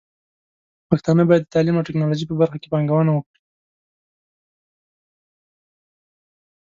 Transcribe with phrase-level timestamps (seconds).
[0.89, 3.41] پښتانه بايد د تعليم او ټکنالوژۍ په برخه کې پانګونه وکړي.